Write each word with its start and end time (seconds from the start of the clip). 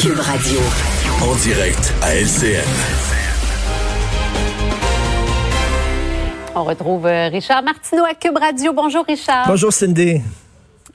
Cube 0.00 0.18
Radio. 0.18 0.60
En 1.20 1.34
direct 1.36 1.92
à 2.00 2.14
LCN. 2.14 2.62
On 6.54 6.64
retrouve 6.64 7.06
euh, 7.06 7.28
Richard 7.28 7.62
Martineau 7.62 8.04
à 8.04 8.14
Cube 8.14 8.36
Radio. 8.36 8.72
Bonjour 8.72 9.04
Richard. 9.04 9.46
Bonjour 9.48 9.72
Cindy. 9.72 10.20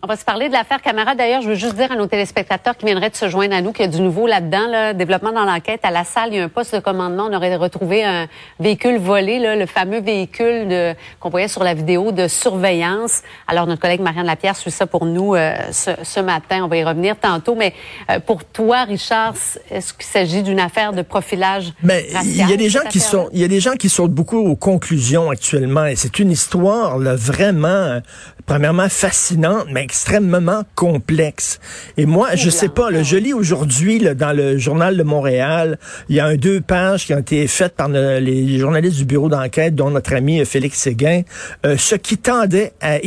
On 0.04 0.08
va 0.08 0.16
se 0.16 0.24
parler 0.24 0.48
de 0.48 0.54
l'affaire 0.54 0.80
Camara. 0.84 1.16
D'ailleurs, 1.16 1.42
je 1.42 1.50
veux 1.50 1.56
juste 1.56 1.74
dire 1.76 1.92
à 1.92 1.96
nos 1.96 2.06
téléspectateurs 2.06 2.78
qui 2.78 2.86
viendraient 2.86 3.10
de 3.10 3.16
se 3.16 3.30
joindre 3.30 3.56
à 3.56 3.62
nous 3.62 3.72
qu'il 3.74 3.84
y 3.84 3.88
a 3.88 3.92
du 3.92 4.00
nouveau 4.00 4.28
là-dedans. 4.28 4.68
Là, 4.68 4.94
développement 4.94 5.32
dans 5.32 5.44
l'enquête. 5.44 5.80
À 5.82 5.90
la 5.90 6.04
salle, 6.04 6.30
il 6.34 6.36
y 6.38 6.40
a 6.40 6.44
un 6.44 6.50
poste 6.50 6.76
de 6.76 6.80
commandement. 6.80 7.28
On 7.32 7.36
aurait 7.36 7.56
retrouvé 7.56 8.04
un 8.04 8.28
véhicule 8.60 9.00
volé, 9.00 9.40
là, 9.40 9.56
le 9.56 9.66
fameux 9.66 10.00
véhicule 10.00 10.68
de- 10.68 10.94
qu'on 11.20 11.30
voyait 11.30 11.48
sur 11.48 11.64
la 11.64 11.74
vidéo 11.74 12.12
de 12.12 12.28
surveillance. 12.28 13.24
Alors, 13.48 13.66
notre 13.66 13.82
collègue 13.82 14.00
Marianne 14.02 14.28
Lapierre 14.28 14.56
suit 14.56 14.70
ça 14.70 14.86
pour 14.86 15.04
nous 15.04 15.34
euh, 15.34 15.56
ce, 15.72 15.90
ce 16.04 16.20
matin. 16.20 16.64
On 16.64 16.68
va 16.68 16.78
y 16.78 16.84
revenir 16.84 17.16
tantôt. 17.20 17.56
Mais 17.56 17.74
euh, 18.12 18.20
pour 18.20 18.44
toi, 18.46 18.84
Richard, 18.84 19.34
est-ce 19.72 19.94
qu'il 19.96 20.06
s'agit 20.06 20.44
d'une 20.44 20.60
affaire 20.60 20.94
de 20.94 21.02
profilage 21.02 21.74
Mais 21.82 22.06
il 22.24 22.36
y 22.48 22.54
a 22.54 22.56
des 22.56 22.70
gens 22.70 22.82
qui 22.88 23.00
sont, 23.00 23.30
il 23.34 23.40
y 23.40 23.44
a 23.44 23.48
des 23.48 23.60
gens 23.60 23.74
qui 23.74 23.90
sautent 23.90 24.14
beaucoup 24.14 24.38
aux 24.38 24.56
conclusions 24.56 25.32
actuellement, 25.32 25.86
et 25.86 25.96
c'est 25.96 26.20
une 26.20 26.30
histoire 26.30 27.00
là, 27.00 27.16
vraiment, 27.16 27.68
euh, 27.68 28.00
premièrement 28.46 28.90
fascinante, 28.90 29.66
mais 29.72 29.87
extrêmement 29.88 30.64
complexe. 30.76 31.62
Et 31.96 32.06
moi, 32.06 32.36
je 32.36 32.50
sais 32.50 32.68
pas, 32.68 32.92
là, 32.92 33.04
je 33.04 33.16
lis 33.16 33.32
aujourd'hui 33.34 34.00
dans 34.16 34.36
le 34.36 34.58
journal 34.58 34.98
de 34.98 35.04
Montréal, 35.04 35.80
il 36.10 36.18
y 36.18 36.20
a 36.20 36.26
un 36.26 36.36
deux 36.36 36.60
pages 36.60 37.06
qui 37.06 37.14
ont 37.14 37.20
été 37.20 37.48
faites 37.48 37.74
par 37.74 37.88
le- 37.88 38.20
les 38.20 38.60
journalistes 38.60 38.98
du 38.98 39.06
bureau 39.06 39.30
d'enquête, 39.30 39.76
dont 39.76 39.90
notre 39.90 40.14
ami 40.14 40.42
euh, 40.42 40.46
Félix 40.46 40.78
Séguin, 40.78 41.22
euh, 41.66 41.78
ce 41.78 41.96
qui 41.96 42.18
tendait 42.18 42.74
à 42.82 42.98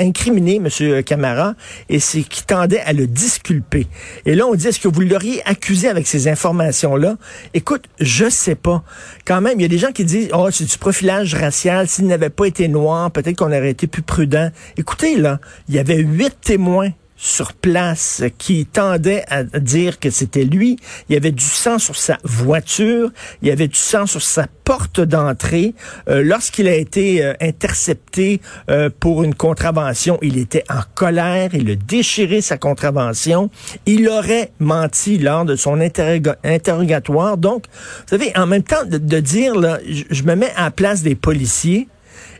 incriminer 0.00 0.56
M. 0.56 1.02
Camara 1.04 1.54
et 1.90 2.00
ce 2.00 2.18
qui 2.18 2.44
tendait 2.44 2.80
à 2.80 2.94
le 2.94 3.06
disculper. 3.06 3.86
Et 4.24 4.34
là, 4.34 4.46
on 4.46 4.54
dit, 4.54 4.68
est-ce 4.68 4.80
que 4.80 4.88
vous 4.88 5.02
l'auriez 5.02 5.42
accusé 5.46 5.88
avec 5.88 6.06
ces 6.06 6.28
informations-là? 6.28 7.16
Écoute, 7.52 7.84
je 8.00 8.30
sais 8.30 8.54
pas. 8.54 8.82
Quand 9.26 9.42
même, 9.42 9.60
il 9.60 9.62
y 9.62 9.66
a 9.66 9.68
des 9.68 9.78
gens 9.78 9.92
qui 9.92 10.04
disent, 10.06 10.30
oh, 10.32 10.48
c'est 10.50 10.64
du 10.64 10.78
profilage 10.78 11.34
racial. 11.34 11.88
S'il 11.88 12.06
n'avait 12.06 12.30
pas 12.30 12.46
été 12.46 12.68
noir, 12.68 13.10
peut-être 13.10 13.36
qu'on 13.36 13.52
aurait 13.52 13.70
été 13.70 13.86
plus 13.86 14.02
prudent. 14.02 14.50
Écoutez, 14.78 15.16
là, 15.16 15.40
il 15.68 15.74
y 15.74 15.78
avait 15.78 16.05
huit 16.06 16.36
témoins 16.40 16.90
sur 17.18 17.54
place 17.54 18.22
qui 18.36 18.66
tendaient 18.66 19.24
à 19.30 19.42
dire 19.42 19.98
que 19.98 20.10
c'était 20.10 20.44
lui. 20.44 20.76
Il 21.08 21.14
y 21.14 21.16
avait 21.16 21.32
du 21.32 21.42
sang 21.44 21.78
sur 21.78 21.96
sa 21.96 22.18
voiture, 22.24 23.10
il 23.40 23.48
y 23.48 23.50
avait 23.50 23.68
du 23.68 23.78
sang 23.78 24.04
sur 24.04 24.20
sa 24.20 24.46
porte 24.64 25.00
d'entrée. 25.00 25.72
Euh, 26.10 26.22
Lorsqu'il 26.22 26.68
a 26.68 26.74
été 26.74 27.24
euh, 27.24 27.32
intercepté 27.40 28.42
euh, 28.68 28.90
pour 29.00 29.24
une 29.24 29.34
contravention, 29.34 30.18
il 30.20 30.36
était 30.36 30.64
en 30.68 30.82
colère, 30.94 31.54
il 31.54 31.70
a 31.70 31.74
déchiré 31.76 32.42
sa 32.42 32.58
contravention. 32.58 33.48
Il 33.86 34.10
aurait 34.10 34.52
menti 34.58 35.16
lors 35.16 35.46
de 35.46 35.56
son 35.56 35.80
interroga- 35.80 36.36
interrogatoire. 36.44 37.38
Donc, 37.38 37.64
vous 37.72 38.08
savez, 38.10 38.30
en 38.36 38.46
même 38.46 38.62
temps 38.62 38.84
de, 38.84 38.98
de 38.98 39.20
dire, 39.20 39.54
là, 39.54 39.78
je, 39.88 40.02
je 40.10 40.22
me 40.24 40.34
mets 40.34 40.52
à 40.54 40.64
la 40.64 40.70
place 40.70 41.02
des 41.02 41.14
policiers. 41.14 41.88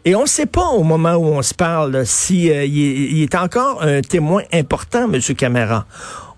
Et 0.05 0.15
on 0.15 0.23
ne 0.23 0.29
sait 0.29 0.47
pas 0.47 0.69
au 0.69 0.83
moment 0.83 1.15
où 1.15 1.27
on 1.27 1.43
se 1.43 1.55
parle 1.55 1.93
là, 1.93 2.05
si 2.05 2.51
euh, 2.51 2.65
il, 2.65 3.23
est, 3.23 3.35
encore 3.35 3.83
un 3.83 4.01
témoin 4.01 4.43
important, 4.53 5.13
M. 5.13 5.21
Camara. 5.37 5.87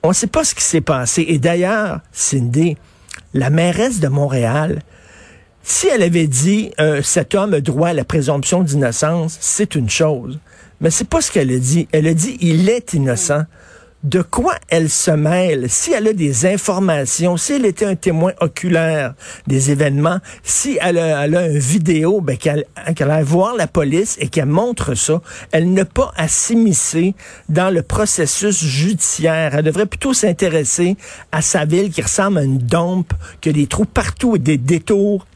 On 0.02 0.08
ne 0.08 0.14
sait 0.14 0.26
pas 0.26 0.44
ce 0.44 0.54
qui 0.54 0.62
s'est 0.62 0.80
passé. 0.80 1.24
Et 1.28 1.38
d'ailleurs, 1.38 2.00
Cindy, 2.12 2.76
la 3.34 3.50
mairesse 3.50 4.00
de 4.00 4.08
Montréal, 4.08 4.80
si 5.62 5.86
elle 5.88 6.02
avait 6.02 6.26
dit 6.26 6.70
euh, 6.80 7.02
cet 7.02 7.34
homme 7.34 7.52
a 7.52 7.60
droit 7.60 7.88
à 7.88 7.92
la 7.92 8.04
présomption 8.04 8.62
d'innocence, 8.62 9.36
c'est 9.40 9.74
une 9.74 9.90
chose. 9.90 10.38
Mais 10.80 10.90
c'est 10.90 11.08
pas 11.08 11.20
ce 11.20 11.30
qu'elle 11.30 11.50
a 11.50 11.58
dit. 11.58 11.88
Elle 11.92 12.06
a 12.06 12.14
dit 12.14 12.38
il 12.40 12.68
est 12.70 12.94
innocent. 12.94 13.42
De 14.08 14.22
quoi 14.22 14.54
elle 14.68 14.88
se 14.88 15.10
mêle? 15.10 15.68
Si 15.68 15.92
elle 15.92 16.08
a 16.08 16.14
des 16.14 16.46
informations, 16.46 17.36
si 17.36 17.52
elle 17.52 17.66
était 17.66 17.84
un 17.84 17.94
témoin 17.94 18.32
oculaire 18.40 19.12
des 19.46 19.70
événements, 19.70 20.16
si 20.42 20.78
elle 20.80 20.96
a, 20.96 21.26
elle 21.26 21.34
une 21.34 21.58
vidéo, 21.58 22.22
ben 22.22 22.38
qu'elle 22.38 22.64
qu'elle 22.96 23.10
aille 23.10 23.22
voir 23.22 23.54
la 23.54 23.66
police 23.66 24.16
et 24.18 24.28
qu'elle 24.28 24.46
montre 24.46 24.94
ça, 24.94 25.20
elle 25.52 25.70
n'a 25.74 25.84
pas 25.84 26.10
à 26.16 26.26
s'immiscer 26.26 27.14
dans 27.50 27.68
le 27.68 27.82
processus 27.82 28.64
judiciaire. 28.64 29.54
Elle 29.54 29.64
devrait 29.64 29.84
plutôt 29.84 30.14
s'intéresser 30.14 30.96
à 31.30 31.42
sa 31.42 31.66
ville 31.66 31.90
qui 31.90 32.00
ressemble 32.00 32.38
à 32.38 32.44
une 32.44 32.56
dompe, 32.56 33.12
qui 33.42 33.50
a 33.50 33.52
des 33.52 33.66
trous 33.66 33.84
partout 33.84 34.36
et 34.36 34.38
des 34.38 34.56
détours 34.56 35.26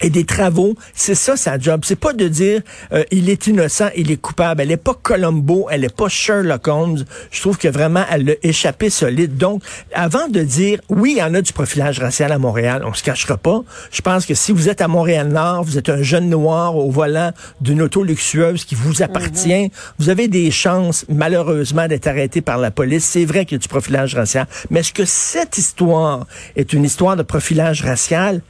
et 0.00 0.10
des 0.10 0.24
travaux, 0.24 0.74
c'est 0.94 1.14
ça 1.14 1.36
sa 1.36 1.58
job. 1.58 1.82
C'est 1.84 1.98
pas 1.98 2.12
de 2.12 2.28
dire 2.28 2.62
euh, 2.92 3.04
il 3.10 3.30
est 3.30 3.46
innocent, 3.46 3.88
il 3.96 4.10
est 4.10 4.16
coupable. 4.16 4.60
Elle 4.60 4.72
est 4.72 4.76
pas 4.76 4.94
Columbo, 4.94 5.68
elle 5.70 5.84
est 5.84 5.94
pas 5.94 6.08
Sherlock 6.08 6.68
Holmes. 6.68 7.04
Je 7.30 7.40
trouve 7.40 7.56
que 7.56 7.68
vraiment 7.68 8.04
elle 8.10 8.30
a 8.30 8.34
échappé 8.42 8.90
solide. 8.90 9.36
Donc, 9.36 9.62
avant 9.94 10.28
de 10.28 10.40
dire 10.40 10.80
oui, 10.88 11.14
il 11.16 11.18
y 11.18 11.22
en 11.22 11.34
a 11.34 11.40
du 11.40 11.52
profilage 11.52 11.98
racial 11.98 12.32
à 12.32 12.38
Montréal, 12.38 12.82
on 12.84 12.92
se 12.92 13.02
cachera 13.02 13.36
pas. 13.36 13.62
Je 13.90 14.02
pense 14.02 14.26
que 14.26 14.34
si 14.34 14.52
vous 14.52 14.68
êtes 14.68 14.80
à 14.80 14.88
Montréal-Nord, 14.88 15.64
vous 15.64 15.78
êtes 15.78 15.88
un 15.88 16.02
jeune 16.02 16.28
noir 16.28 16.76
au 16.76 16.90
volant 16.90 17.32
d'une 17.60 17.80
auto 17.82 18.02
luxueuse 18.02 18.64
qui 18.64 18.74
vous 18.74 19.02
appartient, 19.02 19.70
vous 19.98 20.10
avez 20.10 20.28
des 20.28 20.50
chances 20.50 21.04
malheureusement 21.08 21.88
d'être 21.88 22.06
arrêté 22.06 22.40
par 22.40 22.58
la 22.58 22.70
police. 22.70 23.04
C'est 23.04 23.24
vrai 23.24 23.44
qu'il 23.44 23.56
y 23.56 23.60
a 23.60 23.62
du 23.62 23.68
profilage 23.68 24.14
racial, 24.14 24.46
mais 24.70 24.80
est-ce 24.80 24.92
que 24.92 25.04
cette 25.04 25.58
histoire 25.58 26.26
est 26.54 26.72
une 26.72 26.84
histoire 26.84 27.16
de 27.16 27.22
profilage 27.22 27.82
racial? 27.82 28.42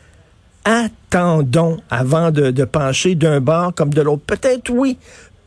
Attendons 0.67 1.79
avant 1.89 2.31
de, 2.31 2.65
pencher 2.65 3.15
d'un 3.15 3.41
bord 3.41 3.73
comme 3.75 3.95
de 3.95 4.03
l'autre. 4.03 4.23
Peut-être 4.27 4.69
oui, 4.71 4.99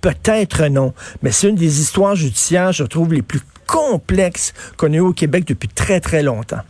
peut-être 0.01 0.65
non. 0.67 0.93
Mais 1.21 1.31
c'est 1.31 1.49
une 1.49 1.55
des 1.55 1.81
histoires 1.81 2.15
judiciaires, 2.15 2.71
je 2.71 2.85
trouve, 2.85 3.13
les 3.13 3.21
plus 3.21 3.41
complexes 3.67 4.53
qu'on 4.77 4.93
ait 4.93 4.99
au 4.99 5.13
Québec 5.13 5.45
depuis 5.45 5.67
très, 5.67 5.99
très 5.99 6.23
longtemps. 6.23 6.61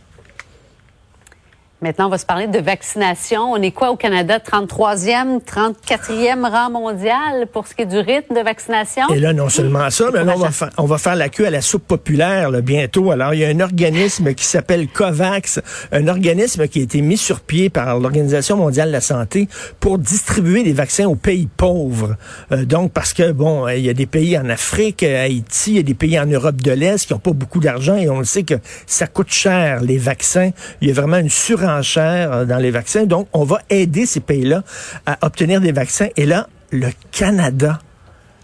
Maintenant, 1.82 2.08
on 2.08 2.10
va 2.10 2.18
se 2.18 2.26
parler 2.26 2.46
de 2.46 2.58
vaccination. 2.58 3.52
On 3.52 3.56
est 3.62 3.70
quoi 3.70 3.90
au 3.90 3.96
Canada? 3.96 4.38
33e, 4.38 5.40
34e 5.40 6.46
rang 6.50 6.70
mondial 6.70 7.46
pour 7.50 7.66
ce 7.66 7.74
qui 7.74 7.82
est 7.82 7.86
du 7.86 7.98
rythme 7.98 8.34
de 8.34 8.40
vaccination? 8.40 9.02
Et 9.14 9.18
là, 9.18 9.32
non 9.32 9.48
seulement 9.48 9.88
ça, 9.88 10.10
mais 10.12 10.22
là, 10.24 10.34
on 10.36 10.38
va, 10.40 10.50
fa- 10.50 10.68
on 10.76 10.84
va 10.84 10.98
faire 10.98 11.16
la 11.16 11.30
queue 11.30 11.46
à 11.46 11.50
la 11.50 11.62
soupe 11.62 11.86
populaire 11.86 12.50
là, 12.50 12.60
bientôt. 12.60 13.10
Alors, 13.12 13.32
il 13.32 13.40
y 13.40 13.46
a 13.46 13.48
un 13.48 13.60
organisme 13.60 14.34
qui 14.34 14.44
s'appelle 14.44 14.88
COVAX, 14.88 15.60
un 15.92 16.06
organisme 16.08 16.68
qui 16.68 16.80
a 16.80 16.82
été 16.82 17.00
mis 17.00 17.16
sur 17.16 17.40
pied 17.40 17.70
par 17.70 17.98
l'Organisation 17.98 18.58
mondiale 18.58 18.88
de 18.88 18.92
la 18.92 19.00
santé 19.00 19.48
pour 19.80 19.98
distribuer 19.98 20.62
des 20.62 20.74
vaccins 20.74 21.06
aux 21.06 21.14
pays 21.16 21.48
pauvres. 21.56 22.16
Euh, 22.52 22.66
donc, 22.66 22.92
parce 22.92 23.14
que, 23.14 23.32
bon, 23.32 23.66
euh, 23.66 23.74
il 23.76 23.86
y 23.86 23.88
a 23.88 23.94
des 23.94 24.04
pays 24.06 24.36
en 24.36 24.50
Afrique, 24.50 25.02
euh, 25.02 25.24
Haïti, 25.24 25.70
il 25.70 25.76
y 25.76 25.80
a 25.80 25.82
des 25.82 25.94
pays 25.94 26.20
en 26.20 26.26
Europe 26.26 26.60
de 26.60 26.72
l'Est 26.72 27.06
qui 27.06 27.14
n'ont 27.14 27.18
pas 27.20 27.32
beaucoup 27.32 27.60
d'argent 27.60 27.96
et 27.96 28.10
on 28.10 28.18
le 28.18 28.24
sait 28.26 28.42
que 28.42 28.54
ça 28.86 29.06
coûte 29.06 29.30
cher, 29.32 29.80
les 29.80 29.96
vaccins. 29.96 30.50
Il 30.82 30.88
y 30.88 30.90
a 30.90 30.94
vraiment 30.94 31.16
une 31.16 31.30
surenchère 31.70 32.32
euh, 32.32 32.44
dans 32.44 32.58
les 32.58 32.70
vaccins. 32.70 33.04
Donc, 33.04 33.28
on 33.32 33.44
va 33.44 33.60
aider 33.70 34.06
ces 34.06 34.20
pays-là 34.20 34.62
à 35.06 35.18
obtenir 35.22 35.60
des 35.60 35.72
vaccins. 35.72 36.08
Et 36.16 36.26
là, 36.26 36.48
le 36.70 36.88
Canada 37.12 37.80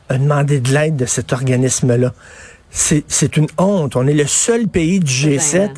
a 0.09 0.19
demandé 0.19 0.61
de 0.61 0.73
l'aide 0.73 0.97
de 0.97 1.07
cet 1.07 1.33
organisme-là. 1.33 2.13
C'est 2.71 3.05
c'est 3.09 3.37
une 3.37 3.49
honte. 3.59 3.97
On 3.97 4.07
est 4.07 4.15
le 4.15 4.27
seul 4.27 4.69
pays 4.69 5.01
du 5.01 5.11
G7 5.11 5.53
gênant. 5.53 5.75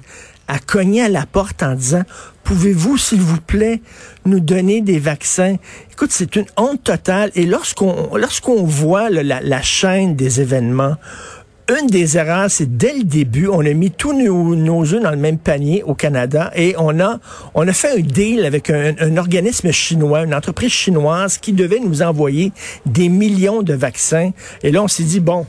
à 0.49 0.59
cogner 0.59 1.03
à 1.03 1.09
la 1.09 1.27
porte 1.27 1.63
en 1.63 1.75
disant 1.75 2.03
Pouvez-vous, 2.45 2.97
s'il 2.97 3.21
vous 3.21 3.41
plaît, 3.43 3.83
nous 4.25 4.41
donner 4.41 4.81
des 4.81 4.99
vaccins? 4.99 5.57
Écoute, 5.93 6.11
c'est 6.11 6.35
une 6.35 6.47
honte 6.57 6.83
totale. 6.83 7.31
Et 7.35 7.45
lorsqu'on 7.45 8.17
lorsqu'on 8.17 8.65
voit 8.65 9.11
là, 9.11 9.23
la, 9.23 9.41
la 9.43 9.63
chaîne 9.63 10.17
des 10.17 10.41
événements, 10.41 10.97
une 11.69 11.87
des 11.89 12.17
erreurs, 12.17 12.51
c'est 12.51 12.77
dès 12.77 12.95
le 12.95 13.05
début, 13.05 13.49
on 13.49 13.61
a 13.61 13.73
mis 13.75 13.91
tous 13.91 14.15
nos, 14.15 14.55
nos 14.55 14.83
œufs 14.95 15.03
dans 15.03 15.11
le 15.11 15.17
même 15.17 15.39
panier 15.39 15.83
au 15.83 15.95
Canada 15.95 16.51
et 16.57 16.75
on 16.79 16.99
a, 16.99 17.19
on 17.55 17.69
a 17.69 17.73
fait 17.73 17.99
un 17.99 18.01
deal 18.01 18.45
avec 18.47 18.71
un, 18.71 19.17
organisme 19.17 19.71
chinois, 19.71 20.23
une 20.23 20.35
entreprise 20.35 20.73
chinoise 20.73 21.37
qui 21.39 21.53
devait 21.53 21.81
nous 21.81 22.03
envoyer 22.03 22.53
des 22.87 23.09
millions 23.09 23.63
de 23.63 23.75
vaccins. 23.75 24.31
Et 24.63 24.71
là, 24.71 24.83
on 24.83 24.89
s'est 24.89 25.03
dit, 25.03 25.21
bon, 25.21 25.47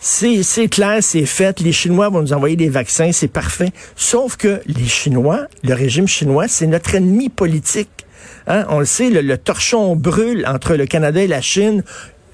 c'est 0.00 0.68
clair, 0.68 0.98
c'est 1.00 1.26
fait. 1.26 1.60
Les 1.60 1.72
Chinois 1.72 2.08
vont 2.08 2.22
nous 2.22 2.32
envoyer 2.32 2.56
des 2.56 2.70
vaccins, 2.70 3.12
c'est 3.12 3.28
parfait. 3.28 3.70
Sauf 3.96 4.36
que 4.36 4.60
les 4.66 4.86
Chinois, 4.86 5.46
le 5.62 5.74
régime 5.74 6.08
chinois, 6.08 6.48
c'est 6.48 6.66
notre 6.66 6.94
ennemi 6.94 7.28
politique. 7.28 8.06
Hein? 8.46 8.64
On 8.70 8.78
le 8.78 8.86
sait, 8.86 9.10
le 9.10 9.38
torchon 9.38 9.94
brûle 9.96 10.44
entre 10.46 10.74
le 10.74 10.86
Canada 10.86 11.22
et 11.22 11.26
la 11.26 11.42
Chine. 11.42 11.84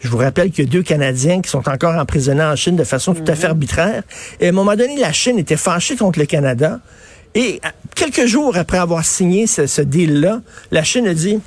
Je 0.00 0.08
vous 0.08 0.18
rappelle 0.18 0.50
qu'il 0.50 0.64
y 0.64 0.68
a 0.68 0.70
deux 0.70 0.82
Canadiens 0.82 1.40
qui 1.40 1.50
sont 1.50 1.68
encore 1.68 1.94
emprisonnés 1.94 2.44
en 2.44 2.56
Chine 2.56 2.76
de 2.76 2.84
façon 2.84 3.14
tout 3.14 3.24
à 3.26 3.34
fait 3.34 3.46
arbitraire. 3.46 4.02
Et 4.40 4.46
à 4.46 4.48
un 4.50 4.52
moment 4.52 4.76
donné, 4.76 4.96
la 4.98 5.12
Chine 5.12 5.38
était 5.38 5.56
fâchée 5.56 5.96
contre 5.96 6.18
le 6.18 6.26
Canada. 6.26 6.80
Et 7.34 7.60
quelques 7.94 8.26
jours 8.26 8.56
après 8.56 8.78
avoir 8.78 9.04
signé 9.04 9.46
ce, 9.46 9.66
ce 9.66 9.82
deal-là, 9.82 10.40
la 10.70 10.84
Chine 10.84 11.06
a 11.06 11.14
dit, 11.14 11.40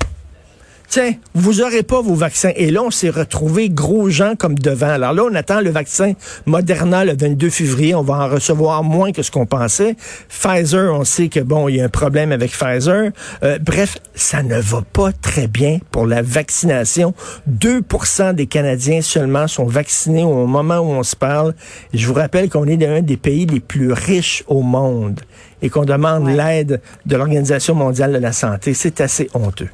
tiens, 0.90 1.14
vous 1.34 1.62
aurez 1.62 1.84
pas 1.84 2.02
vos 2.02 2.14
vaccins. 2.14 2.50
Et 2.56 2.70
là, 2.70 2.82
on 2.82 2.90
s'est 2.90 3.10
retrouvé 3.10 3.70
gros 3.70 4.10
gens 4.10 4.34
comme 4.36 4.56
devant. 4.56 4.90
Alors 4.90 5.12
là, 5.12 5.22
on 5.30 5.34
attend 5.34 5.60
le 5.60 5.70
vaccin 5.70 6.12
Moderna 6.46 7.04
le 7.04 7.16
22 7.16 7.48
février. 7.48 7.94
On 7.94 8.02
va 8.02 8.14
en 8.14 8.28
recevoir 8.28 8.82
moins 8.82 9.12
que 9.12 9.22
ce 9.22 9.30
qu'on 9.30 9.46
pensait. 9.46 9.96
Pfizer, 10.28 10.92
on 10.92 11.04
sait 11.04 11.28
que 11.28 11.40
bon, 11.40 11.68
il 11.68 11.76
y 11.76 11.80
a 11.80 11.84
un 11.84 11.88
problème 11.88 12.32
avec 12.32 12.50
Pfizer. 12.50 13.12
Euh, 13.44 13.58
bref, 13.60 13.98
ça 14.14 14.42
ne 14.42 14.60
va 14.60 14.82
pas 14.82 15.12
très 15.12 15.46
bien 15.46 15.78
pour 15.92 16.06
la 16.06 16.22
vaccination. 16.22 17.14
2% 17.48 18.34
des 18.34 18.46
Canadiens 18.46 19.00
seulement 19.00 19.46
sont 19.46 19.66
vaccinés 19.66 20.24
au 20.24 20.46
moment 20.46 20.78
où 20.78 20.90
on 20.90 21.04
se 21.04 21.14
parle. 21.14 21.54
Je 21.94 22.04
vous 22.06 22.14
rappelle 22.14 22.50
qu'on 22.50 22.66
est 22.66 22.76
l'un 22.76 23.00
des 23.00 23.16
pays 23.16 23.46
les 23.46 23.60
plus 23.60 23.92
riches 23.92 24.42
au 24.48 24.62
monde 24.62 25.20
et 25.62 25.70
qu'on 25.70 25.84
demande 25.84 26.28
l'aide 26.28 26.80
de 27.06 27.16
l'Organisation 27.16 27.76
mondiale 27.76 28.12
de 28.12 28.18
la 28.18 28.32
santé. 28.32 28.74
C'est 28.74 29.00
assez 29.00 29.30
honteux. 29.34 29.68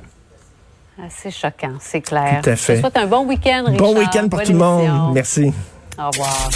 C'est 1.11 1.31
choquant, 1.31 1.75
c'est 1.81 2.01
clair. 2.01 2.41
Tout 2.43 2.51
à 2.51 2.57
fait. 2.57 2.77
Je 2.77 2.81
te 2.81 2.87
souhaite 2.87 2.97
un 2.97 3.07
bon 3.07 3.27
week-end, 3.27 3.65
Richard. 3.67 3.87
Bon 3.87 3.99
week-end 3.99 4.29
pour 4.29 4.39
Bonne 4.39 4.47
tout 4.47 4.53
le 4.53 4.59
monde. 4.59 5.13
Merci. 5.15 5.53
Au 5.99 6.11
revoir. 6.11 6.51